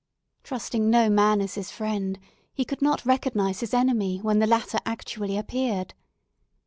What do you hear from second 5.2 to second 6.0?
appeared.